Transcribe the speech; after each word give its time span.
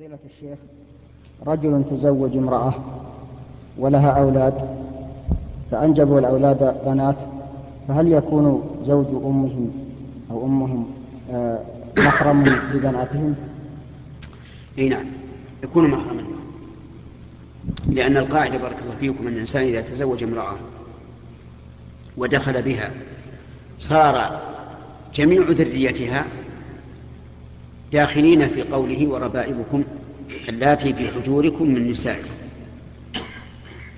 فضيلة 0.00 0.18
الشيخ 0.34 0.58
رجل 1.46 1.84
تزوج 1.90 2.36
امرأة 2.36 2.74
ولها 3.78 4.10
أولاد 4.10 4.54
فأنجبوا 5.70 6.18
الأولاد 6.18 6.82
بنات 6.86 7.16
فهل 7.88 8.12
يكون 8.12 8.62
زوج 8.86 9.06
أمهم 9.06 9.70
أو 10.30 10.46
أمهم 10.46 10.86
آه، 11.32 11.60
محرم 11.98 12.44
لبناتهم؟ 12.74 13.34
إي 14.78 14.88
نعم 14.88 15.04
يكون 15.62 15.90
محرما 15.90 16.22
لأن 17.88 18.16
القاعدة 18.16 18.58
بارك 18.58 18.76
الله 18.84 18.96
فيكم 19.00 19.26
أن 19.26 19.32
الإنسان 19.32 19.62
إذا 19.62 19.80
تزوج 19.80 20.22
امرأة 20.22 20.56
ودخل 22.16 22.62
بها 22.62 22.90
صار 23.78 24.40
جميع 25.14 25.50
ذريتها 25.50 26.26
داخلين 27.92 28.48
في 28.48 28.62
قوله 28.62 29.06
وربائبكم 29.06 29.84
اللاتي 30.48 30.94
في 30.94 31.08
حجوركم 31.08 31.68
من 31.68 31.90
نسائكم. 31.90 32.28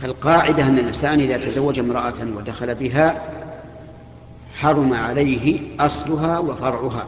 فالقاعدة 0.01 0.67
أن 0.67 0.79
الإنسان 0.79 1.21
إذا 1.21 1.37
تزوج 1.37 1.79
امرأة 1.79 2.15
ودخل 2.37 2.75
بها 2.75 3.23
حرم 4.55 4.95
عليه 4.95 5.61
أصلها 5.81 6.39
وفرعها. 6.39 7.07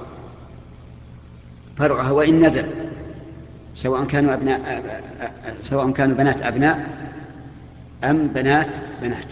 فرعها 1.77 2.11
وإن 2.11 2.47
نزل 2.47 2.66
سواء 3.77 4.05
كانوا 4.05 4.34
أبناء 4.34 4.83
سواء 5.62 5.91
كانوا 5.91 6.16
بنات 6.16 6.42
أبناء 6.42 6.89
أم 8.05 8.27
بنات 8.27 8.77
بنات. 9.03 9.27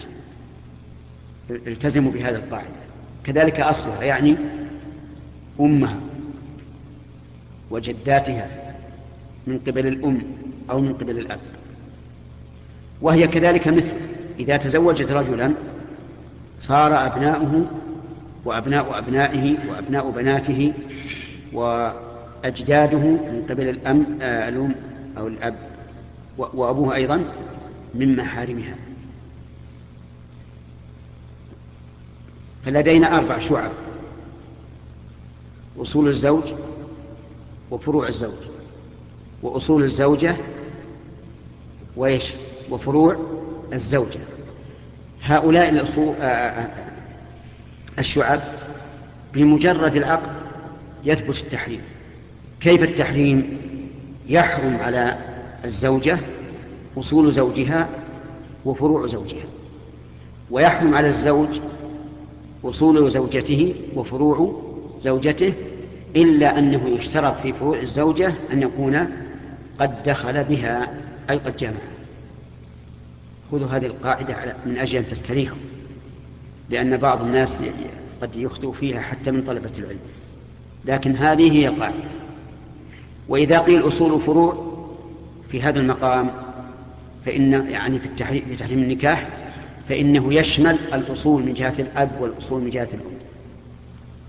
التزموا 1.49 2.11
بهذا 2.11 2.37
القاعدة. 2.37 2.67
كذلك 3.23 3.59
أصلها 3.59 4.03
يعني 4.03 4.35
أمها. 5.59 5.95
وجداتها 7.73 8.47
من 9.47 9.59
قبل 9.67 9.87
الأم 9.87 10.21
أو 10.69 10.79
من 10.79 10.93
قبل 10.93 11.19
الأب. 11.19 11.39
وهي 13.01 13.27
كذلك 13.27 13.67
مثل 13.67 13.91
إذا 14.39 14.57
تزوجت 14.57 15.11
رجلا 15.11 15.53
صار 16.61 17.05
أبناؤه 17.05 17.65
وأبناء 18.45 18.99
أبنائه 18.99 19.55
وأبناء 19.69 20.11
بناته 20.11 20.73
وأجداده 21.53 22.97
من 22.97 23.45
قبل 23.49 23.69
الأم 23.69 24.05
آه 24.21 24.49
الأم 24.49 24.75
أو 25.17 25.27
الأب 25.27 25.55
وأبوه 26.37 26.95
أيضا 26.95 27.23
من 27.93 28.15
محارمها. 28.15 28.75
فلدينا 32.65 33.17
أربع 33.17 33.39
شعب. 33.39 33.71
أصول 35.81 36.07
الزوج 36.07 36.43
وفروع 37.73 38.07
الزوج 38.07 38.31
وأصول 39.43 39.83
الزوجة 39.83 40.35
وإيش؟ 41.95 42.33
وفروع 42.69 43.17
الزوجة. 43.73 44.19
هؤلاء 45.23 45.77
آه، 45.77 46.23
آه، 46.23 46.23
آه، 46.23 46.69
الشعب 47.99 48.41
بمجرد 49.33 49.95
العقد 49.95 50.31
يثبت 51.05 51.37
التحريم. 51.37 51.81
كيف 52.61 52.83
التحريم؟ 52.83 53.57
يحرم 54.29 54.75
على 54.75 55.17
الزوجة 55.65 56.17
أصول 56.97 57.33
زوجها 57.33 57.89
وفروع 58.65 59.07
زوجها 59.07 59.45
ويحرم 60.51 60.95
على 60.95 61.07
الزوج 61.07 61.49
أصول 62.65 63.11
زوجته 63.11 63.75
وفروع 63.95 64.61
زوجته 65.03 65.53
إلا 66.15 66.59
أنه 66.59 66.89
يشترط 66.89 67.37
في 67.37 67.53
فروع 67.53 67.79
الزوجة 67.79 68.33
أن 68.53 68.61
يكون 68.61 69.07
قد 69.79 70.03
دخل 70.03 70.43
بها 70.43 70.93
أي 71.29 71.37
قد 71.37 71.57
جمع 71.57 71.71
خذوا 73.51 73.67
هذه 73.67 73.85
القاعدة 73.85 74.55
من 74.65 74.77
أجل 74.77 74.97
أن 74.97 75.05
تستريحوا 75.05 75.57
لأن 76.69 76.97
بعض 76.97 77.21
الناس 77.21 77.59
قد 78.21 78.35
يخطئ 78.35 78.71
فيها 78.71 79.01
حتى 79.01 79.31
من 79.31 79.41
طلبة 79.41 79.71
العلم. 79.77 79.99
لكن 80.85 81.15
هذه 81.15 81.51
هي 81.51 81.67
القاعدة. 81.67 81.95
وإذا 83.27 83.59
قيل 83.59 83.87
أصول 83.87 84.21
فروع 84.21 84.73
في 85.51 85.61
هذا 85.61 85.79
المقام 85.79 86.29
فإن 87.25 87.69
يعني 87.69 87.99
في 87.99 88.07
تحريم 88.59 88.79
النكاح 88.79 89.27
فإنه 89.89 90.33
يشمل 90.33 90.77
الأصول 90.93 91.43
من 91.43 91.53
جهة 91.53 91.75
الأب 91.79 92.11
والأصول 92.19 92.61
من 92.61 92.69
جهة 92.69 92.87
الأم. 92.93 93.22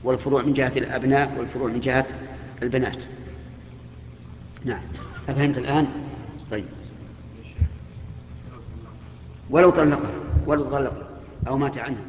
والفروع 0.05 0.43
من 0.43 0.53
جهة 0.53 0.73
الأبناء 0.77 1.35
والفروع 1.39 1.69
من 1.69 1.81
جهة 1.81 2.07
البنات. 2.63 2.97
نعم. 4.65 4.83
أفهمت 5.29 5.59
الآن؟ 5.59 5.87
طيب. 6.51 6.65
ولو 9.51 9.71
طلقها 9.71 10.11
ولو 10.47 10.65
طلقها 10.65 11.09
أو 11.49 11.57
مات 11.59 11.79
عنها. 11.79 12.05